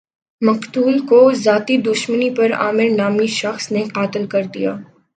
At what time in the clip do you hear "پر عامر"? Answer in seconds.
2.29-2.89